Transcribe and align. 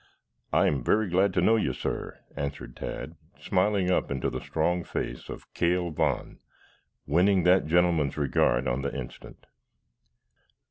"I 0.51 0.65
am 0.65 0.83
very 0.83 1.07
glad 1.11 1.31
to 1.35 1.41
know 1.41 1.57
you, 1.57 1.73
sir," 1.73 2.17
answered 2.35 2.75
Tad, 2.75 3.15
smiling 3.39 3.91
up 3.91 4.09
into 4.09 4.31
the 4.31 4.41
strong 4.41 4.83
face 4.83 5.29
of 5.29 5.53
Cale 5.53 5.91
Vaughn, 5.91 6.39
winning 7.05 7.43
that 7.43 7.67
gentleman's 7.67 8.17
regard 8.17 8.67
on 8.67 8.81
the 8.81 8.97
instant. 8.97 9.45